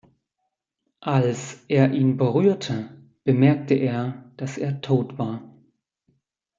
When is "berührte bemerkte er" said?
2.17-4.31